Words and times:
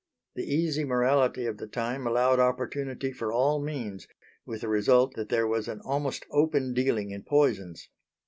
The 0.33 0.51
easy 0.51 0.83
morality 0.83 1.45
of 1.45 1.57
the 1.59 1.67
time 1.67 2.07
allowed 2.07 2.39
opportunity 2.39 3.11
for 3.11 3.31
all 3.31 3.61
means, 3.61 4.07
with 4.47 4.61
the 4.61 4.67
result 4.67 5.13
that 5.13 5.29
there 5.29 5.45
was 5.45 5.67
an 5.67 5.79
almost 5.81 6.25
open 6.31 6.73
dealing 6.73 7.11
in 7.11 7.21
poisons. 7.21 7.87